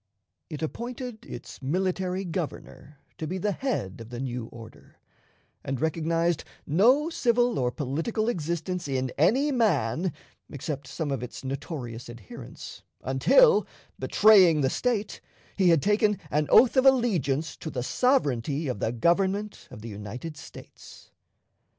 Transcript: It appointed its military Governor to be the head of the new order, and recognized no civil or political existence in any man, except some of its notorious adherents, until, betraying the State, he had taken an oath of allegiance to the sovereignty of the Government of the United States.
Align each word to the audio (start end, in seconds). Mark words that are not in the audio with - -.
It 0.49 0.63
appointed 0.63 1.27
its 1.27 1.61
military 1.61 2.25
Governor 2.25 2.97
to 3.19 3.27
be 3.27 3.37
the 3.37 3.51
head 3.51 4.01
of 4.01 4.09
the 4.09 4.19
new 4.19 4.45
order, 4.47 4.95
and 5.63 5.79
recognized 5.79 6.43
no 6.65 7.11
civil 7.11 7.59
or 7.59 7.69
political 7.69 8.27
existence 8.27 8.87
in 8.87 9.11
any 9.15 9.51
man, 9.51 10.11
except 10.49 10.87
some 10.87 11.11
of 11.11 11.21
its 11.21 11.43
notorious 11.43 12.09
adherents, 12.09 12.81
until, 13.03 13.67
betraying 13.99 14.61
the 14.61 14.71
State, 14.71 15.21
he 15.55 15.69
had 15.69 15.83
taken 15.83 16.17
an 16.31 16.47
oath 16.49 16.75
of 16.75 16.87
allegiance 16.87 17.55
to 17.57 17.69
the 17.69 17.83
sovereignty 17.83 18.67
of 18.67 18.79
the 18.79 18.91
Government 18.91 19.67
of 19.69 19.83
the 19.83 19.89
United 19.89 20.35
States. 20.35 21.11